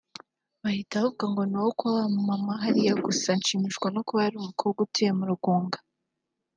[0.61, 4.79] bahita bavuga ngo ni uwo kwa wa mu Mama hariya gusa nshimishwa nuko ari umukobwa
[4.87, 5.77] utuye mu Rugunga"